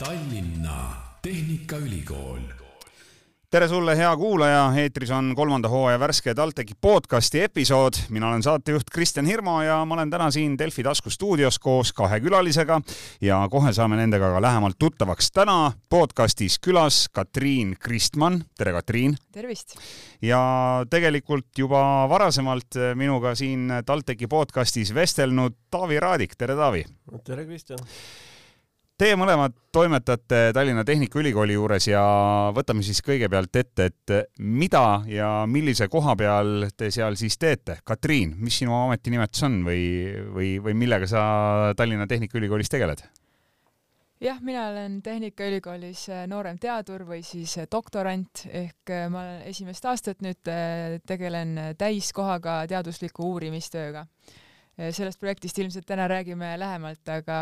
[0.00, 2.40] Tallinna Tehnikaülikool
[3.50, 7.98] tere sulle, hea kuulaja, eetris on kolmanda hooaja värske TalTechi podcasti episood.
[8.08, 12.80] mina olen saatejuht Kristjan Hirmu ja ma olen täna siin Delfi taskustuudios koos kahe külalisega
[13.20, 15.30] ja kohe saame nendega ka lähemalt tuttavaks.
[15.32, 18.40] täna podcastis külas Katriin Kristmann.
[18.56, 19.16] tere, Katriin!
[19.32, 19.76] tervist!
[20.22, 20.40] ja
[20.90, 26.36] tegelikult juba varasemalt minuga siin TalTechi podcastis vestelnud Taavi Raadik.
[26.38, 26.84] tere, Taavi!
[27.24, 27.78] tere, Kristjan!
[29.00, 32.00] Teie mõlemad toimetate Tallinna Tehnikaülikooli juures ja
[32.52, 34.12] võtame siis kõigepealt ette, et
[34.44, 37.78] mida ja millise koha peal te seal siis teete?
[37.80, 39.86] Katriin, mis sinu ametinimetus on või,
[40.34, 41.22] või, või millega sa
[41.78, 43.00] Tallinna Tehnikaülikoolis tegeled?
[44.20, 50.52] jah, mina olen Tehnikaülikoolis noorem teadur või siis doktorant ehk ma olen esimest aastat nüüd
[51.08, 54.04] tegelen täiskohaga teadusliku uurimistööga
[54.92, 57.38] sellest projektist ilmselt täna räägime lähemalt, aga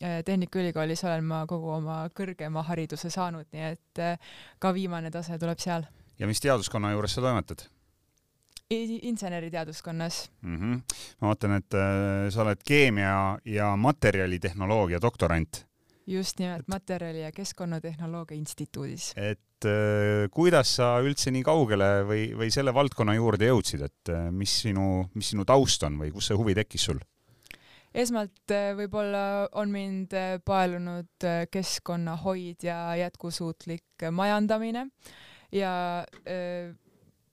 [0.00, 5.38] eh, Tehnikaülikoolis olen ma kogu oma kõrgema hariduse saanud, nii et eh, ka viimane tase
[5.38, 5.86] tuleb seal.
[6.18, 7.68] ja mis teaduskonna juures sa toimetad?
[8.70, 10.56] inseneriteaduskonnas mm.
[10.56, 10.80] -hmm.
[11.20, 15.66] ma vaatan, et äh, sa oled keemia ja materjalitehnoloogia doktorant.
[16.10, 19.12] Just nimelt Materjali- ja Keskkonnatehnoloogia Instituudis.
[19.16, 24.28] et äh, kuidas sa üldse nii kaugele või, või selle valdkonna juurde jõudsid, et äh,
[24.34, 27.00] mis sinu, mis sinu taust on või kus see huvi tekkis sul?
[27.94, 30.14] esmalt äh, võib-olla on mind
[30.46, 34.88] paelunud keskkonnahoid ja jätkusuutlik majandamine
[35.52, 35.72] ja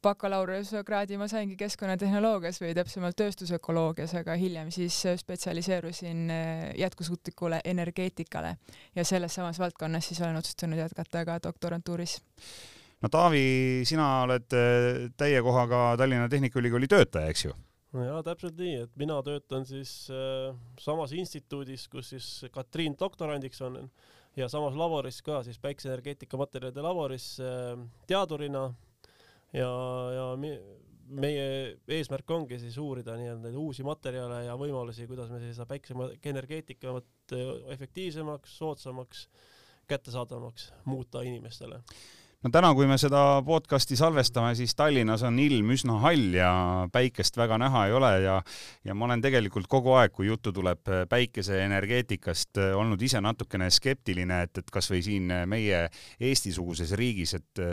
[0.04, 8.56] bakalaureusekraadi ma saingi keskkonnatehnoloogias või täpsemalt tööstusökoloogias, aga hiljem siis spetsialiseerusin äh, jätkusuutlikule energeetikale
[8.96, 12.20] ja selles samas valdkonnas siis olen otsustanud jätkata ka doktorantuuris.
[13.02, 17.56] no Taavi, sina oled äh, täie kohaga Tallinna Tehnikaülikooli töötaja, eks ju?
[17.98, 23.62] no jaa, täpselt nii, et mina töötan siis äh, samas instituudis, kus siis Katriin doktorandiks
[23.66, 23.88] on
[24.38, 27.74] ja samas laboris ka siis päikseenergeetika materjalide laboris äh,
[28.08, 28.70] teadurina
[29.54, 29.70] ja,
[30.16, 30.26] ja
[31.08, 31.48] meie
[31.98, 37.36] eesmärk ongi siis uurida nii-öelda neid uusi materjale ja võimalusi, kuidas me seda päikeseenergeetikat
[37.76, 39.28] efektiivsemaks, soodsamaks,
[39.88, 41.80] kättesaadavamaks muuta inimestele
[42.46, 46.52] no täna, kui me seda podcasti salvestame, siis Tallinnas on ilm üsna hall ja
[46.94, 48.36] päikest väga näha ei ole ja
[48.86, 54.62] ja ma olen tegelikult kogu aeg, kui juttu tuleb päikeseenergeetikast, olnud ise natukene skeptiline, et,
[54.62, 55.88] et kasvõi siin meie
[56.20, 57.64] Eesti-suguses riigis, et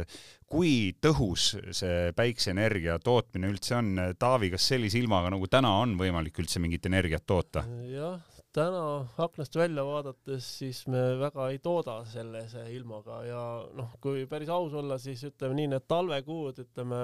[0.48, 3.94] kui tõhus see päikseenergia tootmine üldse on.
[4.18, 7.64] Taavi, kas sellise ilmaga nagu täna on võimalik üldse mingit energiat toota?
[7.90, 8.20] jah,
[8.54, 13.40] täna aknast välja vaadates, siis me väga ei tooda sellise ilmaga ja
[13.74, 17.00] noh, kui päris aus olla, siis ütleme nii, need talvekuud, ütleme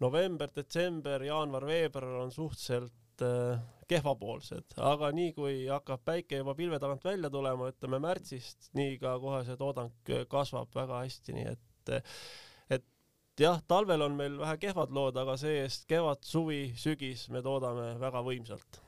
[0.00, 6.80] november, detsember, jaanuar, veebruar on suhteliselt äh, kehvapoolsed, aga nii kui hakkab päike juba pilve
[6.80, 11.92] tagant välja tulema, ütleme märtsist, nii ka kohe see toodang kasvab väga hästi, nii et
[12.78, 12.84] et
[13.40, 18.24] jah, talvel on meil vähe kehvad lood, aga see-eest kevad, suvi, sügis me toodame väga
[18.24, 18.82] võimsalt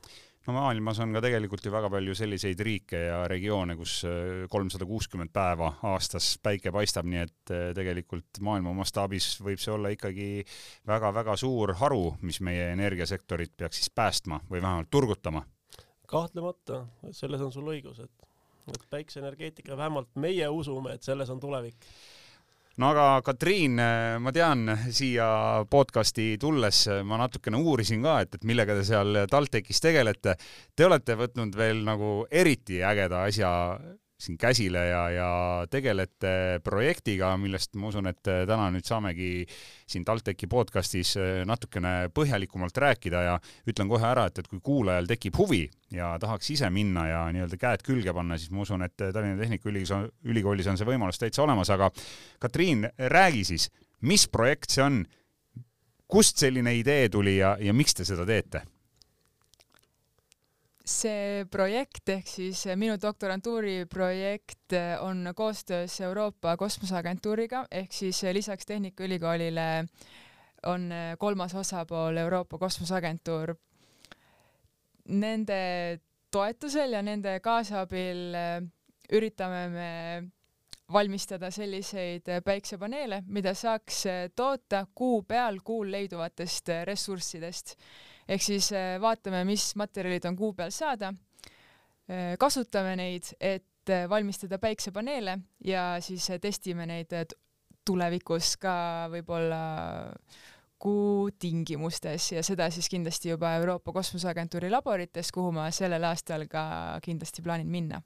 [0.47, 4.87] no maailmas on ka tegelikult ju väga palju selliseid riike ja regioone, kus äh, kolmsada
[4.89, 10.29] kuuskümmend päeva aastas päike paistab, nii et äh, tegelikult maailma mastaabis võib see olla ikkagi
[10.89, 15.45] väga-väga suur haru, mis meie energiasektorit peaks siis päästma või vähemalt turgutama.
[16.07, 16.85] kahtlemata,
[17.15, 18.25] selles on sul õigus, et,
[18.73, 21.87] et päikseenergeetika, vähemalt meie usume, et selles on tulevik
[22.79, 23.79] no aga Katriin,
[24.23, 25.27] ma tean, siia
[25.69, 30.37] podcasti tulles ma natukene uurisin ka, et, et millega te seal TalTechis tegelete.
[30.75, 33.51] Te olete võtnud veel nagu eriti ägeda asja
[34.21, 35.29] siin käsile ja, ja
[35.71, 39.31] tegelete projektiga, millest ma usun, et täna nüüd saamegi
[39.89, 41.15] siin TalTechi podcastis
[41.49, 43.37] natukene põhjalikumalt rääkida ja
[43.69, 47.59] ütlen kohe ära, et, et kui kuulajal tekib huvi ja tahaks ise minna ja nii-öelda
[47.61, 51.89] käed külge panna, siis ma usun, et Tallinna Tehnikaülikoolis on see võimalus täitsa olemas, aga
[52.41, 53.71] Katriin, räägi siis,
[54.07, 55.01] mis projekt see on,
[56.11, 58.65] kust selline idee tuli ja, ja miks te seda teete?
[60.85, 69.85] See projekt ehk siis minu doktorantuuri projekt on koostöös Euroopa Kosmoseagentuuriga ehk siis lisaks Tehnikaülikoolile
[70.65, 73.55] on kolmas osapool Euroopa Kosmoseagentuur.
[75.07, 75.99] Nende
[76.31, 78.37] toetusel ja nende kaasabil
[79.11, 79.91] üritame me
[80.93, 84.03] valmistada selliseid päiksepaneele, mida saaks
[84.35, 87.75] toota kuu peal kuul leiduvatest ressurssidest.
[88.31, 91.11] Ehk siis äh, vaatame, mis materjalid on kuu peal saada,
[92.07, 97.11] äh, kasutame neid, et äh, valmistada päiksepaneele ja siis testime neid
[97.85, 98.73] tulevikus ka
[99.11, 99.61] võib-olla
[100.81, 102.31] kuu tingimustes.
[102.37, 106.63] Ja seda siis kindlasti juba Euroopa Kosmoseagentuuri laborites, kuhu ma sellel aastal ka
[107.03, 108.01] kindlasti plaanin minna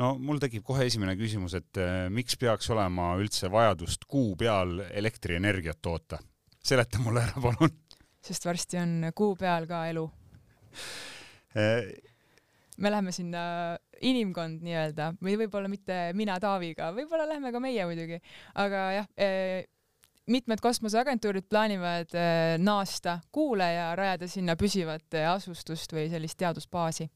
[0.00, 4.80] no mul tekib kohe esimene küsimus, et äh, miks peaks olema üldse vajadust kuu peal
[4.90, 6.20] elektrienergiat toota?
[6.66, 7.74] seleta mulle ära, palun.
[8.26, 10.06] sest varsti on kuu peal ka elu
[11.56, 11.92] Äh,
[12.76, 13.40] me läheme sinna
[14.04, 18.18] inimkond nii-öelda või võib-olla mitte mina Taaviga, võib-olla lähme ka meie muidugi,
[18.60, 19.64] aga jah eh,,
[20.28, 22.12] mitmed kosmoseagentuurid plaanivad
[22.60, 27.06] naasta Kuule ja rajada sinna püsivat asustust või sellist teadusbaasi.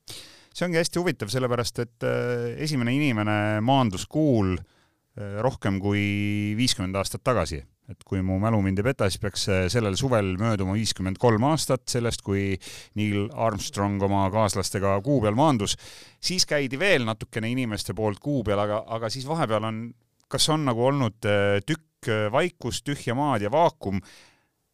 [0.54, 6.96] See ongi hästi huvitav, sellepärast et eh, esimene inimene maandus Kuul eh, rohkem kui viiskümmend
[7.00, 11.18] aastat tagasi et kui mu mälu mind ei peta, siis peaks sellel suvel mööduma viiskümmend
[11.20, 12.54] kolm aastat sellest, kui
[12.98, 15.76] Neil Armstrong oma kaaslastega kuu peal maandus.
[16.20, 19.82] siis käidi veel natukene inimeste poolt kuu peal, aga, aga siis vahepeal on,
[20.30, 24.00] kas on nagu olnud äh, tükk äh, vaikust, tühja maad ja vaakum,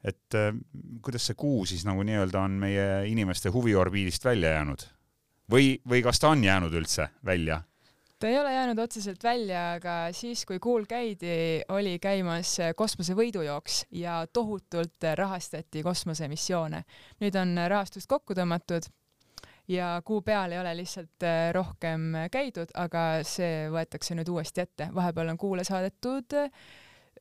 [0.04, 0.52] et äh,
[1.02, 4.90] kuidas see kuu siis nagu nii-öelda on meie inimeste huviorbiidist välja jäänud?
[5.50, 7.62] Või, või kas ta on jäänud üldse välja?
[8.18, 14.22] ta ei ole jäänud otseselt välja, aga siis, kui kuul käidi, oli käimas kosmosevõidujooks ja
[14.32, 16.84] tohutult rahastati kosmosemissioone.
[17.20, 18.88] nüüd on rahastust kokku tõmmatud
[19.68, 24.88] ja kuu peal ei ole lihtsalt äh, rohkem käidud, aga see võetakse nüüd uuesti ette.
[24.94, 26.48] vahepeal on kuule saadetud öö,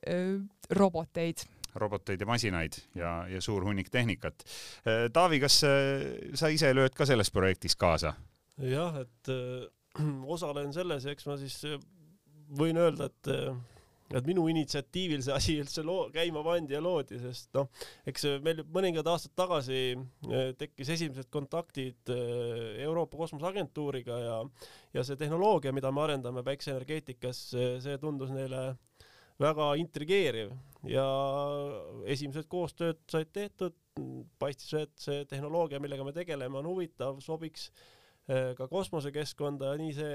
[0.08, 0.40] äh,
[0.70, 1.44] roboteid
[1.76, 4.46] roboteid ja masinaid ja, ja suur hunnik tehnikat.
[4.86, 8.16] Äh, Taavi, kas sa ise lööd ka selles projektis kaasa?
[8.56, 9.32] jah, et
[10.36, 11.80] osalen selles ja eks ma siis äh,
[12.58, 13.56] võin öelda, et äh,
[14.14, 17.66] et minu initsiatiivil see asi üldse loo-, käima pandi ja loodi, sest noh,
[18.06, 22.12] eks meil mõningad aastad tagasi äh, tekkis esimesed kontaktid
[22.86, 24.36] Euroopa Kosmoseagentuuriga ja
[24.94, 27.42] ja see tehnoloogia, mida me arendame päikseenergeetikas,
[27.82, 28.76] see tundus neile
[29.40, 30.54] väga intrigeeriv
[30.88, 31.06] ja
[32.06, 33.74] esimesed koostööd said tehtud,
[34.38, 37.84] paistis, et see tehnoloogia, millega me tegeleme, on huvitav, sobiks äh,
[38.26, 40.14] Äh, ka kosmosekeskkonda ja nii see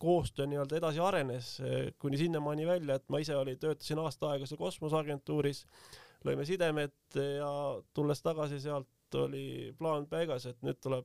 [0.00, 4.48] koostöö nii-öelda edasi arenes äh, kuni sinnamaani välja, et ma ise oli, töötasin aasta aega
[4.48, 5.60] seal kosmoseagentuuris,
[6.24, 7.50] lõime sidemed ja
[7.92, 9.44] tulles tagasi sealt oli
[9.76, 11.04] plaan paigas, et nüüd tuleb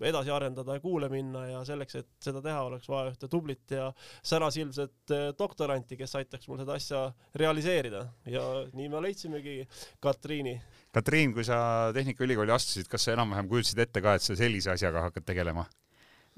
[0.00, 3.90] edasi arendada ja kuule minna ja selleks, et seda teha, oleks vaja ühte tublit ja
[4.22, 7.04] särasilmset äh, doktoranti, kes aitaks mul seda asja
[7.36, 9.60] realiseerida ja nii me leidsimegi
[10.00, 10.58] Katriini
[10.90, 15.04] Katriin, kui sa Tehnikaülikooli astusid, kas sa enam-vähem kujutasid ette ka, et sa sellise asjaga
[15.06, 15.68] hakkad tegelema?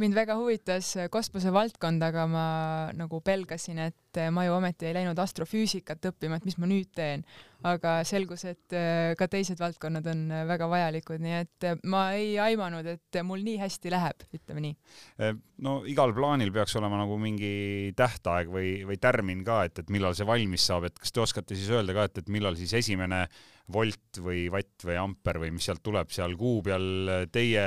[0.01, 2.47] Mind väga huvitas kosmosevaldkond, aga ma
[2.97, 7.25] nagu pelgasin, et ma ju ometi ei läinud astrofüüsikat õppima, et mis ma nüüd teen.
[7.63, 12.01] aga selgus, et äh, ka teised valdkonnad on äh, väga vajalikud, nii et äh, ma
[12.19, 14.75] ei aimanud, et mul nii hästi läheb, ütleme nii.
[15.63, 20.19] no igal plaanil peaks olema nagu mingi tähtaeg või, või tärmin ka, et, et millal
[20.19, 23.29] see valmis saab, et kas te oskate siis öelda ka, et, et millal siis esimene
[23.73, 27.65] volt või vatt või amper või mis sealt tuleb seal kuu peal teie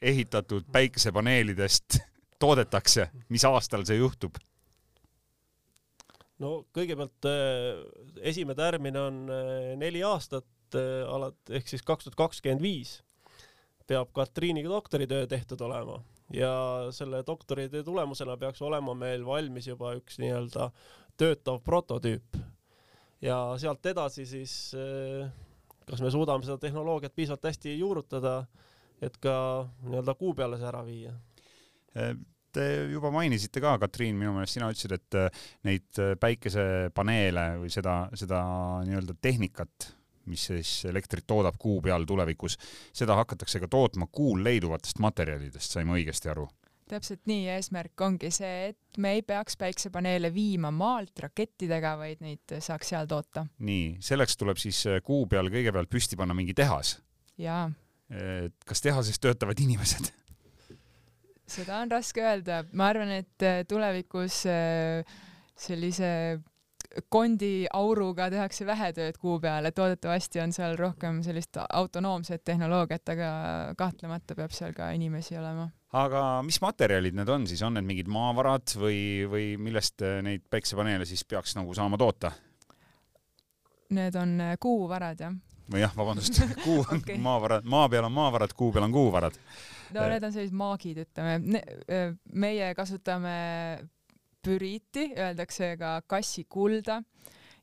[0.00, 1.98] ehitatud päikesepaneelidest
[2.42, 4.38] toodetakse, mis aastal see juhtub?
[6.42, 7.80] no kõigepealt äh,
[8.26, 12.98] esimene tärmin on äh, neli aastat äh, alat- ehk siis kaks tuhat kakskümmend viis
[13.86, 15.98] peab Katriiniga doktoritöö tehtud olema.
[16.32, 20.70] Ja selle doktoritöö tulemusena peaks olema meil valmis juba üks nii-öelda
[21.20, 22.38] töötav prototüüp
[23.24, 25.24] ja sealt edasi siis eh,
[25.88, 28.38] kas me suudame seda tehnoloogiat piisavalt hästi juurutada,
[29.02, 29.34] et ka
[29.84, 31.12] nii-öelda kuu peale see ära viia?
[31.96, 32.14] Eh,
[32.54, 37.98] te juba mainisite ka, Katriin, minu meelest sina ütlesid, et eh, neid päikesepaneele või seda,
[38.16, 38.40] seda
[38.86, 39.90] nii-öelda tehnikat,
[40.30, 42.56] mis siis elektrit toodab kuu peal tulevikus,
[42.96, 46.48] seda hakatakse ka tootma kuul leiduvatest materjalidest, sain ma õigesti aru?
[46.90, 52.58] Täpselt nii, eesmärk ongi see, et me ei peaks päiksepaneele viima maalt rakettidega, vaid neid
[52.64, 53.46] saaks seal toota.
[53.58, 56.98] nii, selleks tuleb siis äh, kuu peal kõigepealt püsti panna mingi tehas.
[57.38, 57.70] jaa.
[58.68, 60.12] kas tehases töötavad inimesed?
[61.50, 65.16] seda on raske öelda, ma arvan, et äh, tulevikus äh,
[65.56, 66.10] sellise
[67.08, 73.08] kondi auruga tehakse vähe tööd kuu peal, et loodetavasti on seal rohkem sellist autonoomset tehnoloogiat,
[73.14, 73.30] aga
[73.78, 78.10] kahtlemata peab seal ka inimesi olema aga mis materjalid need on siis, on need mingid
[78.10, 78.98] maavarad või,
[79.30, 82.32] või millest neid päiksepaneele siis peaks nagu saama toota?
[83.94, 85.34] Need on äh, kuuvarad, jah.
[85.70, 87.18] või jah, vabandust, kuu on okay.
[87.22, 89.38] maavarad, maa peal on maavarad, kuu peal on kuuvarad.
[89.94, 90.14] no äh.
[90.16, 91.60] need on sellised maagid, ütleme.
[91.86, 93.36] Äh, meie kasutame
[94.44, 97.00] püriiti, öeldakse ka kassikulda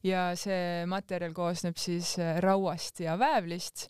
[0.04, 3.90] ja see materjal koosneb siis rauast ja väävlist.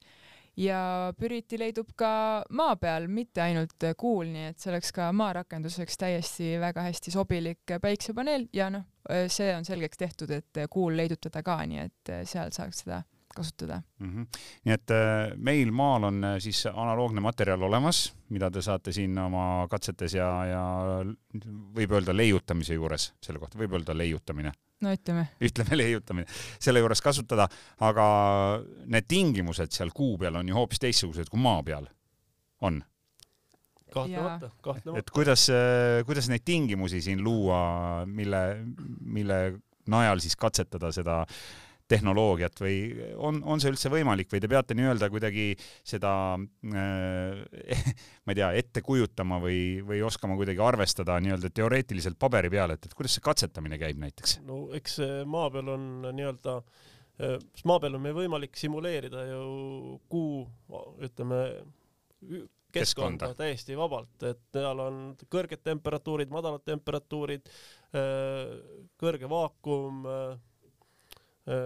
[0.59, 5.95] Ja püriti leidub ka maa peal, mitte ainult kuul, nii et see oleks ka maarakenduseks
[5.97, 8.49] täiesti väga hästi sobilik päiksepaneel.
[8.53, 8.83] Ja noh,
[9.31, 12.99] see on selgeks tehtud, et kuul leidutada ka, nii et seal saaks seda
[13.35, 14.09] kasutada mm.
[14.09, 14.41] -hmm.
[14.65, 19.17] nii et äh, meil maal on äh, siis analoogne materjal olemas, mida te saate siin
[19.17, 20.65] oma katsetes ja, ja
[21.75, 25.27] võib öelda leiutamise juures, selle kohta võib öelda leiutamine no ütleme.
[25.41, 26.27] ütleme leiutamine,
[26.59, 27.47] selle juures kasutada,
[27.79, 28.05] aga
[28.85, 31.87] need tingimused seal kuu peal on ju hoopis teistsugused kui maa peal,
[32.61, 32.83] on?
[33.91, 34.99] kahtlemata, kahtlemata.
[34.99, 35.47] et kuidas,
[36.07, 38.41] kuidas neid tingimusi siin luua, mille,
[39.01, 39.41] mille
[39.91, 41.25] najal siis katsetada seda
[41.91, 42.75] tehnoloogiat või
[43.19, 45.47] on, on see üldse võimalik või te peate nii-öelda kuidagi
[45.87, 47.41] seda äh,
[48.25, 52.87] ma ei tea, ette kujutama või, või oskama kuidagi arvestada nii-öelda teoreetiliselt paberi peal, et,
[52.87, 54.39] et kuidas see katsetamine käib näiteks?
[54.47, 60.45] no eks maa peal on nii-öelda äh, maa peal on meil võimalik simuleerida ju kuu,
[61.03, 61.43] ütleme,
[62.71, 67.51] keskkonda, täiesti vabalt, et seal on kõrged temperatuurid, madalad temperatuurid,
[67.97, 68.55] äh,
[69.01, 70.37] kõrge vaakum Äh,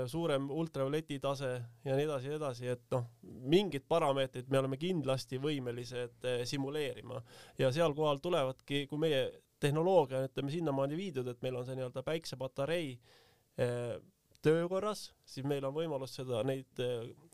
[0.07, 1.49] suurem ultravioleti tase
[1.85, 3.09] ja nii edasi ja nii edasi, et noh,
[3.51, 7.19] mingid parameetrid me oleme kindlasti võimelised äh, simuleerima.
[7.59, 9.25] Ja seal kohal tulevadki, kui meie
[9.59, 13.97] tehnoloogia on, ütleme, sinnamaani viidud, et meil on see nii-öelda päiksepatarei äh,
[14.45, 16.79] töökorras, siis meil on võimalus seda, neid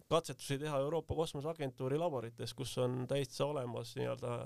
[0.09, 4.39] katsetusi teha Euroopa Kosmoseagentuuri laborites, kus on täitsa olemas nii-öelda,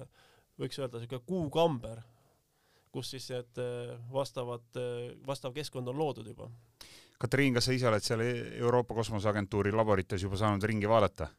[0.60, 2.04] võiks öelda, niisugune kuukamber,
[2.92, 3.60] kus siis need
[4.12, 4.66] vastavad,
[5.28, 6.50] vastav keskkond on loodud juba
[7.20, 8.22] Katriin, kas sa ise oled seal
[8.60, 11.30] Euroopa Kosmoseagentuuri laborites juba saanud ringi vaadata?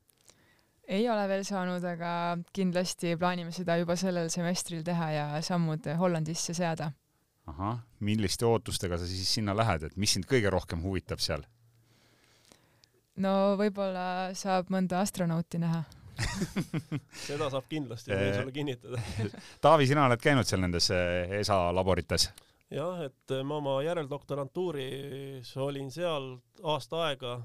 [0.86, 2.10] ei ole veel saanud, aga
[2.54, 6.92] kindlasti plaanime seda juba sellel semestril teha ja sammud Hollandisse seada.
[7.46, 11.44] ahah, milliste ootustega sa siis sinna lähed, et mis sind kõige rohkem huvitab seal?
[13.16, 15.84] no võib-olla saab mõnda astronauti näha
[17.28, 19.02] seda saab kindlasti, võin sulle kinnitada
[19.60, 22.30] Taavi, sina oled käinud seal nendes ESA laborites?
[22.70, 27.38] Jah, et ma oma järeldoktorantuuris olin seal aasta aega,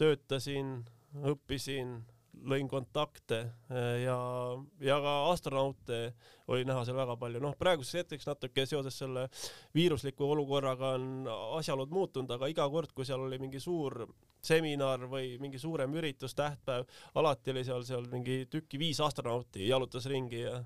[0.00, 0.80] töötasin,
[1.28, 2.00] õppisin,
[2.48, 3.38] lõin kontakte
[4.02, 4.16] ja,
[4.82, 5.98] ja ka astronaute
[6.50, 7.42] oli näha seal väga palju.
[7.44, 9.26] noh, praeguseks hetkeks natuke seoses selle
[9.76, 14.06] viirusliku olukorraga on asjaolud muutunud, aga iga kord, kui seal oli mingi suur
[14.42, 16.88] seminar või mingi suurem üritus, tähtpäev,
[17.20, 20.62] alati oli seal seal mingi tükki viis astronauti jalutas ringi ja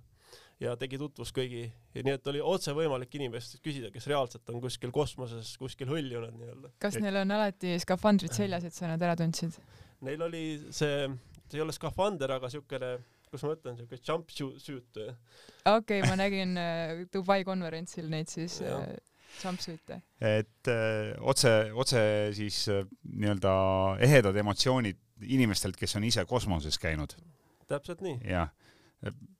[0.63, 4.93] ja tegi tutvust kõigi, nii et oli otse võimalik inimestest küsida, kes reaalselt on kuskil
[4.95, 6.73] kosmoses kuskil hõljunud nii-öelda.
[6.83, 9.59] kas neil on alati skafandrid seljas, et sa nad ära tundsid?
[10.07, 11.11] Neil oli see,
[11.49, 12.95] see ei ole skafander, aga siukene,
[13.29, 15.03] kuidas ma ütlen, siuke jumpsuit.
[15.03, 15.21] okei
[15.75, 18.97] okay,, ma nägin äh, Dubai konverentsil neid siis äh,
[19.43, 20.01] jumpsuit'e.
[20.25, 22.01] et öö, äh, otse, otse
[22.37, 22.65] siis
[23.13, 23.53] nii-öelda
[24.09, 27.13] ehedad emotsioonid inimestelt, kes on ise kosmoses käinud.
[27.69, 28.23] täpselt nii.
[28.25, 28.49] jah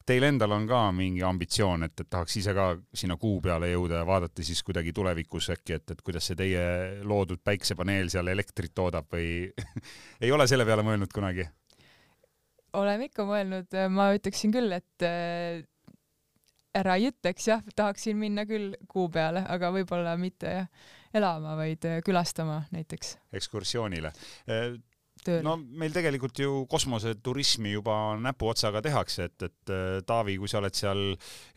[0.07, 4.03] Teil endal on ka mingi ambitsioon, et, et tahaks ise ka sinna kuu peale jõuda
[4.03, 6.67] ja vaadata siis kuidagi tulevikus äkki, et, et kuidas see teie
[7.03, 9.49] loodud päiksepaneel seal elektrit toodab või
[10.25, 11.49] ei ole selle peale mõelnud kunagi?
[12.77, 15.65] oleme ikka mõelnud, ma ütleksin küll, et äh,
[16.77, 20.69] ära ei ütleks jah, tahaksin minna küll kuu peale, aga võib-olla mitte jah,
[21.17, 23.17] elama, vaid äh, külastama näiteks.
[23.41, 24.13] ekskursioonile
[25.27, 25.45] tööle?
[25.45, 30.77] no meil tegelikult ju kosmoseturismi juba näpuotsaga tehakse, et, et äh, Taavi, kui sa oled
[30.77, 31.03] seal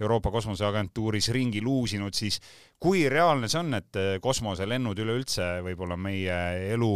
[0.02, 2.40] Euroopa Kosmoseagentuuris ringi luusinud, siis
[2.82, 6.40] kui reaalne see on, et äh, kosmoselennud üleüldse võib-olla meie
[6.74, 6.94] elu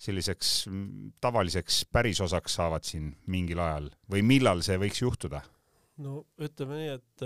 [0.00, 5.42] selliseks mm, tavaliseks pärisosaks saavad siin mingil ajal või millal see võiks juhtuda?
[6.00, 7.22] no ütleme nii, et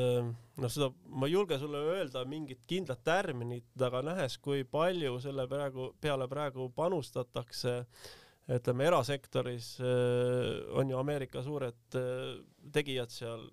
[0.59, 5.47] noh, seda ma ei julge sulle öelda mingit kindlat tärminit, aga nähes, kui palju selle
[5.47, 8.09] praegu peale praegu panustatakse äh,
[8.53, 12.35] ütleme erasektoris äh, on ju Ameerika suured äh,
[12.73, 13.47] tegijad seal,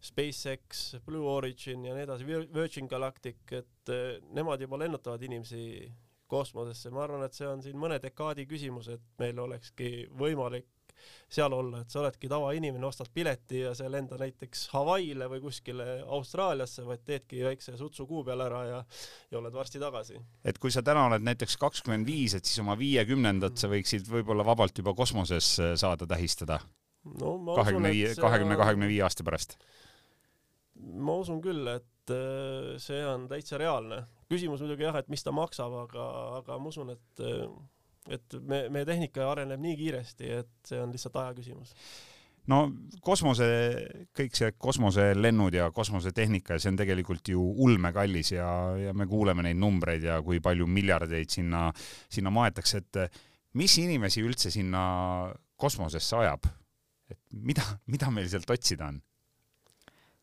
[0.00, 5.90] SpaceX, Blue Origin ja nii edasi, Virgin Galactic, et äh, nemad juba lennutavad inimesi
[6.26, 10.68] kosmosesse, ma arvan, et see on siin mõne dekaadi küsimus, et meil olekski võimalik
[11.28, 15.42] seal olla, et sa oledki tavainimene, ostad pileti ja sa ei lenda näiteks Hawaii'le või
[15.42, 15.86] kuskile
[16.16, 18.80] Austraaliasse, vaid teedki väikse sutsu kuu peal ära ja,
[19.30, 20.20] ja oled varsti tagasi.
[20.44, 24.46] et kui sa täna oled näiteks kakskümmend viis, et siis oma viiekümnendat sa võiksid võib-olla
[24.46, 26.60] vabalt juba kosmoses äh, saada tähistada?
[27.20, 29.56] no kahekümne viie, kahekümne, kahekümne viie aasta pärast?
[30.76, 34.04] ma usun küll, et äh, see on täitsa reaalne.
[34.30, 36.06] küsimus muidugi jah, et mis ta maksab, aga,
[36.40, 37.46] aga ma usun, et äh,
[38.12, 41.74] et me, meie tehnika areneb nii kiiresti, et see on lihtsalt aja küsimus
[42.50, 42.60] no
[43.04, 43.46] kosmose,
[44.16, 48.48] kõik see kosmoselennud ja kosmosetehnika, see on tegelikult ju ulmekallis ja,
[48.78, 51.66] ja me kuuleme neid numbreid ja kui palju miljardeid sinna,
[52.12, 53.18] sinna maetakse, et
[53.58, 54.84] mis inimesi üldse sinna
[55.56, 56.48] kosmosesse ajab?
[57.06, 58.96] et mida, mida meil sealt otsida on?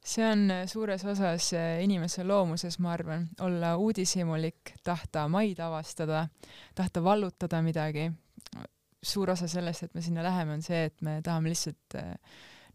[0.03, 6.27] See on suures osas inimese loomuses, ma arvan, olla uudishimulik, tahta maid avastada,
[6.75, 8.11] tahta vallutada midagi.
[9.03, 12.13] suur osa sellest, et me sinna läheme, on see, et me tahame lihtsalt äh,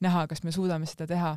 [0.04, 1.36] näha, kas me suudame seda teha.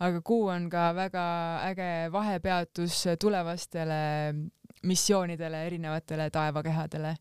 [0.00, 1.26] aga Kuu on ka väga
[1.68, 4.34] äge vahepeatus tulevastele
[4.82, 7.14] missioonidele, erinevatele taevakehadele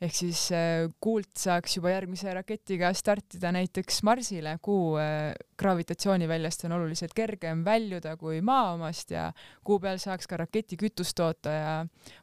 [0.00, 6.76] ehk siis äh, Kuult saaks juba järgmise raketiga startida näiteks Marsile, Kuu äh, gravitatsiooniväljast on
[6.78, 9.28] oluliselt kergem väljuda kui Maa omast ja
[9.64, 11.74] Kuu peal saaks ka raketikütust toota ja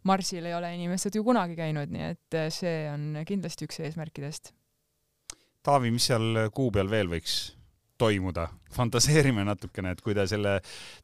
[0.10, 4.54] Marsil ei ole inimesed ju kunagi käinud, nii et äh, see on kindlasti üks eesmärkidest.
[5.68, 7.38] Taavi, mis seal Kuu peal veel võiks
[7.98, 10.60] toimuda, fantaseerime natukene, et kui te selle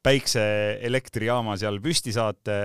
[0.05, 2.57] päikseelektrijaama seal püsti saate,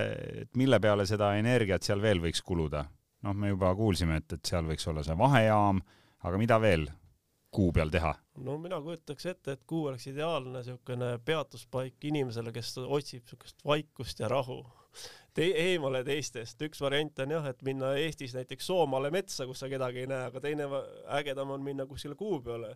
[0.44, 2.84] et mille peale seda energiat seal veel võiks kuluda?
[3.26, 5.82] Noh, me juba kuulsime, et, et seal võiks olla see vahejaam,
[6.28, 6.88] aga mida veel
[7.54, 8.14] kuu peal teha?
[8.44, 14.20] no mina kujutaks ette, et kuu oleks ideaalne niisugune peatuspaik inimesele, kes otsib niisugust vaikust
[14.24, 14.62] ja rahu
[15.38, 16.62] Te eemale teistest.
[16.66, 20.24] üks variant on jah, et minna Eestis näiteks Soomaale metsa, kus sa kedagi ei näe,
[20.32, 20.66] aga teine
[21.14, 22.72] ägedam on minna kuskile kuu peale.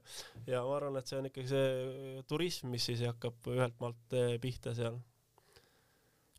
[0.47, 4.77] ja ma arvan, et see on ikkagi see turism, mis siis hakkab ühelt maalt pihta
[4.79, 5.01] seal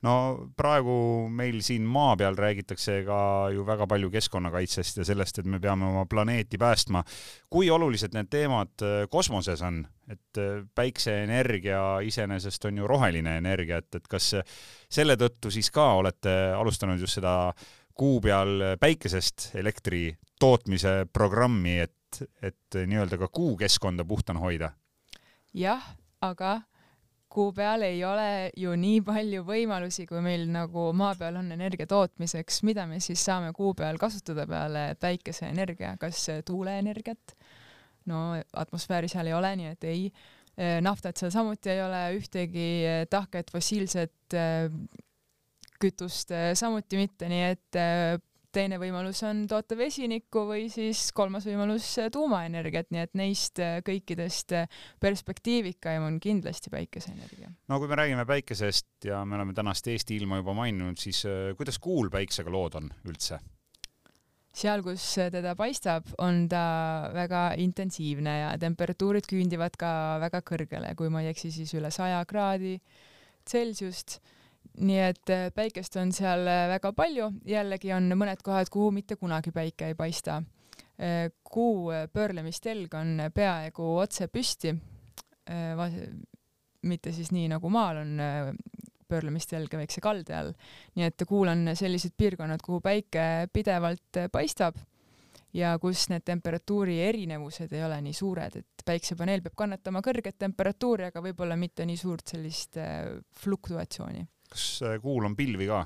[0.03, 0.13] no
[0.57, 0.95] praegu
[1.31, 3.19] meil siin maa peal räägitakse ka
[3.53, 7.03] ju väga palju keskkonnakaitsest ja sellest, et me peame oma planeeti päästma.
[7.50, 13.77] kui olulised need teemad äh, kosmoses on, et äh, päikseenergia iseenesest on ju roheline energia,
[13.77, 14.33] et, et kas
[14.89, 17.53] selle tõttu siis ka olete alustanud just seda
[17.93, 20.07] kuu peal päikesest elektri
[20.39, 24.74] tootmise programmi, et, et nii-öelda ka kuu keskkonda puhtana hoida?
[25.53, 25.83] jah,
[26.22, 26.62] aga
[27.34, 31.88] kuu peal ei ole ju nii palju võimalusi, kui meil nagu maa peal on energia
[31.90, 37.38] tootmiseks, mida me siis saame kuu peal kasutada peale päikeseenergia, kas tuuleenergiat?
[38.12, 40.08] no atmosfääri seal ei ole, nii et ei.
[40.84, 42.68] naftat seal samuti ei ole, ühtegi
[43.10, 44.68] tahket fossiilset äh,
[45.82, 47.80] kütust samuti mitte, nii et
[48.53, 53.79] teine võimalus on toota vesinikku või siis kolmas võimalus äh, tuumaenergiat, nii et neist äh,
[53.86, 57.51] kõikidest äh, perspektiivikaim on kindlasti päikeseenergia.
[57.69, 61.24] no kui me räägime päikesest ja me oleme tänast Eesti ilma juba maininud, siis
[61.57, 63.39] kuidas kuul päiksega lood on üldse?
[64.53, 65.01] seal, kus
[65.33, 66.66] teda paistab, on ta
[67.16, 72.22] väga intensiivne ja temperatuurid küündivad ka väga kõrgele, kui ma ei eksi, siis üle saja
[72.29, 72.77] kraadi
[73.50, 74.20] Celsiust
[74.81, 79.18] nii et äh, päikest on seal äh, väga palju, jällegi on mõned kohad, kuhu mitte
[79.20, 80.42] kunagi päike ei paista.
[80.98, 84.74] Äh, kuu pöörlemistelg on peaaegu otse püsti,
[86.88, 88.22] mitte siis nii nagu maal on
[89.12, 90.53] pöörlemistelg väikse kalde all.
[90.96, 94.79] nii et kuul on sellised piirkonnad, kuhu päike pidevalt paistab
[95.53, 101.12] ja kus need temperatuuri erinevused ei ole nii suured, et päiksepaneel peab kannatama kõrget temperatuuri,
[101.12, 102.79] aga võib-olla mitte nii suurt sellist
[103.44, 105.85] fluktuatsiooni kas äh, kuul on pilvi ka?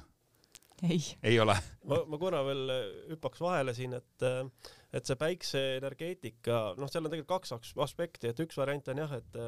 [0.89, 0.99] ei.
[1.23, 1.56] ei ole?
[1.89, 7.08] ma, ma korra veel äh, hüppaks vahele siin, et, äh, et see päikseenergeetika, noh, seal
[7.08, 9.39] on tegelikult kaks aspekti, et üks variant on jah, et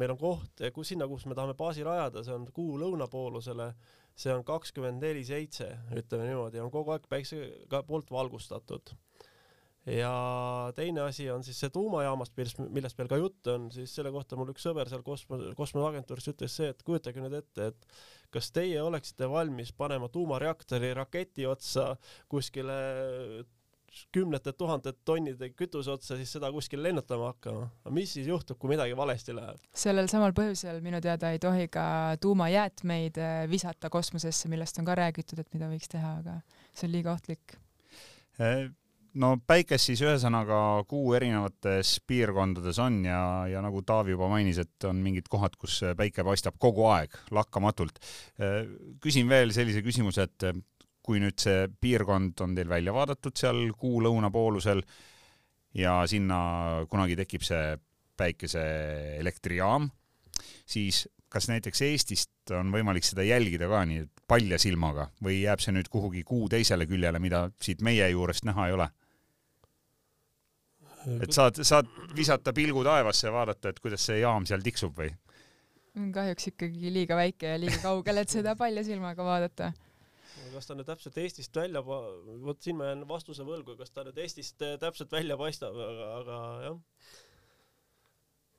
[0.00, 3.70] meil on koht, kus sinna, kus me tahame baasi rajada, see on kuu lõunapoolusele,
[4.18, 8.94] see on kakskümmend neli seitse, ütleme niimoodi, on kogu aeg päiksega poolt valgustatud
[9.86, 14.12] ja teine asi on siis see tuumajaamast, millest, millest meil ka jutt on, siis selle
[14.14, 17.98] kohta mul üks sõber seal kosmos, kosmoseagentuuris ütles see, et kujutage nüüd ette, et
[18.34, 21.92] kas teie oleksite valmis panema tuumareaktori raketi otsa
[22.32, 22.78] kuskile
[24.14, 27.68] kümnete tuhandete tonnide kütuse otsa, siis seda kuskil lennutama hakkama.
[27.84, 29.60] aga mis siis juhtub, kui midagi valesti läheb?
[29.84, 31.86] sellel samal põhjusel minu teada ei tohi ka
[32.24, 36.40] tuumajäätmeid äh, visata kosmosesse, millest on ka räägitud, et mida võiks teha, aga
[36.72, 37.58] see on liiga ohtlik
[38.40, 38.66] äh,
[39.20, 40.58] no päikest siis ühesõnaga
[40.90, 45.80] kuu erinevates piirkondades on ja, ja nagu Taavi juba mainis, et on mingid kohad, kus
[45.98, 48.00] päike paistab kogu aeg lakkamatult.
[49.02, 50.48] küsin veel sellise küsimuse, et
[51.04, 54.80] kui nüüd see piirkond on teil välja vaadatud seal kuu lõunapoolusel
[55.76, 56.38] ja sinna
[56.90, 57.74] kunagi tekib see
[58.16, 59.90] päikeseelektrijaam,
[60.66, 65.74] siis kas näiteks Eestist on võimalik seda jälgida ka nii palja silmaga või jääb see
[65.74, 68.88] nüüd kuhugi kuu teisele küljele, mida siit meie juurest näha ei ole?
[71.22, 75.12] Et saad, saad visata pilgu taevasse ja vaadata, et kuidas see jaam seal tiksub või?
[76.14, 79.72] kahjuks ikkagi liiga väike ja liiga kaugel, et seda palja silmaga vaadata.
[80.54, 84.18] kas ta nüüd täpselt Eestist välja, vot siin ma jään vastuse võlgu, kas ta nüüd
[84.22, 86.82] Eestist äh, täpselt välja paistab, aga, aga jah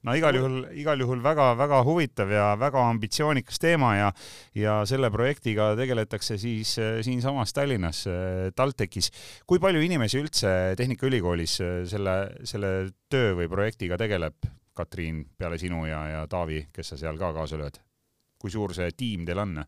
[0.06, 4.12] no igal juhul, igal juhul väga-väga huvitav ja väga ambitsioonikas teema ja
[4.56, 9.12] ja selle projektiga tegeletakse siis äh, siinsamas Tallinnas äh, TalTechis.
[9.48, 14.38] kui palju inimesi üldse Tehnikaülikoolis äh, selle, selle töö või projektiga tegeleb,
[14.76, 17.82] Katriin, peale sinu ja, ja Taavi, kes sa seal ka kaasa lööd?
[18.40, 19.64] kui suur see tiim teil on?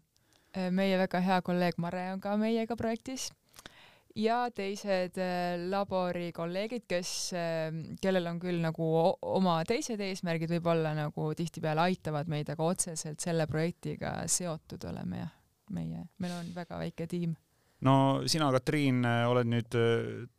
[0.74, 3.30] meie väga hea kolleeg Mare on ka meiega projektis
[4.18, 7.12] ja teised äh, labori kolleegid, kes,
[8.02, 8.88] kellel on küll nagu
[9.38, 15.36] oma teised eesmärgid, võib-olla nagu tihtipeale aitavad meid, aga otseselt selle projektiga seotud oleme jah,
[15.76, 17.36] meie, meil on väga väike tiim.
[17.86, 19.76] No sina, Katriin, oled nüüd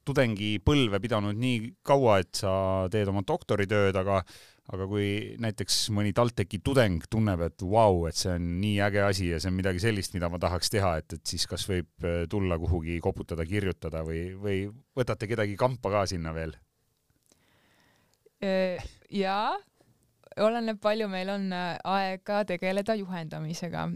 [0.03, 2.53] tudengipõlve pidanud nii kaua, et sa
[2.91, 4.25] teed oma doktoritööd, aga
[4.69, 5.09] aga kui
[5.41, 9.41] näiteks mõni TalTechi tudeng tunneb, et vau wow,, et see on nii äge asi ja
[9.41, 12.99] see on midagi sellist, mida ma tahaks teha, et, et siis kas võib tulla kuhugi
[13.05, 14.67] koputada, kirjutada või, või
[14.99, 16.57] võtate kedagi kampa ka sinna veel?
[18.39, 19.57] jaa,
[20.45, 23.89] oleneb, palju meil on aega tegeleda juhendamisega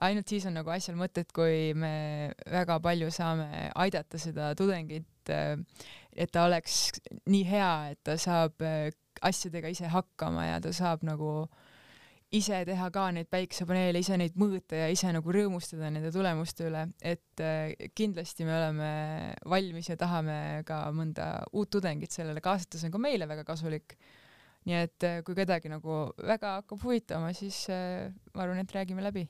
[0.00, 5.32] ainult siis on nagu asjal mõtet, kui me väga palju saame aidata seda tudengit,
[6.20, 6.90] et ta oleks
[7.30, 8.60] nii hea, et ta saab
[9.24, 11.32] asjadega ise hakkama ja ta saab nagu
[12.30, 16.84] ise teha ka neid päikesepaneele, ise neid mõõta ja ise nagu rõõmustada nende tulemuste üle,
[17.02, 17.42] et
[17.98, 18.90] kindlasti me oleme
[19.50, 23.96] valmis ja tahame ka mõnda uut tudengit sellele kaasata, see on ka meile väga kasulik.
[24.68, 29.24] Nii et kui kedagi nagu väga hakkab huvitama, siis ma arvan, et räägime läbi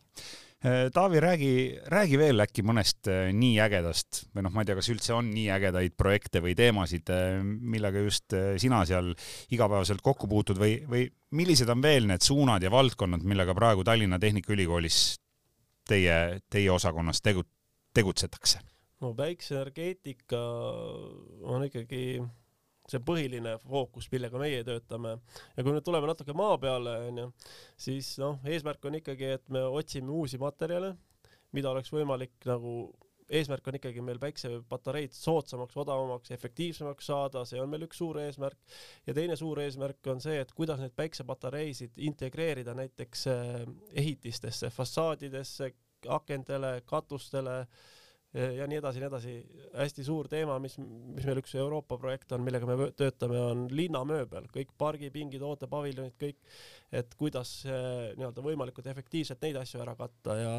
[0.64, 1.52] Äh, Taavi, räägi,
[1.88, 5.30] räägi veel äkki mõnest äh, nii ägedast või noh, ma ei tea, kas üldse on
[5.32, 9.08] nii ägedaid projekte või teemasid, äh, millega just sina seal
[9.56, 14.18] igapäevaselt kokku puutud või, või millised on veel need suunad ja valdkonnad, millega praegu Tallinna
[14.20, 14.98] Tehnikaülikoolis
[15.88, 16.18] teie,
[16.52, 17.46] teie osakonnas tegu-,
[17.96, 18.60] tegutsetakse?
[19.00, 20.42] no päikseenergeetika
[21.48, 22.20] on ikkagi
[22.90, 25.16] see põhiline fookus, millega meie töötame.
[25.56, 27.28] ja kui nüüd tuleme natuke maa peale, onju,
[27.78, 30.94] siis noh, eesmärk on ikkagi, et me otsime uusi materjale,
[31.56, 32.74] mida oleks võimalik nagu
[33.30, 38.58] eesmärk on ikkagi meil päiksepatareid soodsamaks, odavamaks, efektiivsemaks saada, see on meil üks suur eesmärk.
[39.06, 43.62] ja teine suur eesmärk on see, et kuidas neid päiksepatareisid integreerida näiteks eh,
[44.02, 45.72] ehitistesse, fassaadidesse,
[46.08, 47.64] akendele, katustele
[48.34, 49.32] ja nii edasi, nii edasi.
[49.74, 54.46] hästi suur teema, mis, mis meil üks Euroopa projekt on, millega me töötame, on linnamööbel,
[54.54, 56.38] kõik pargipingid, ootepaviljonid, kõik,
[56.94, 60.52] et kuidas nii-öelda võimalikult efektiivselt neid asju ära katta ja,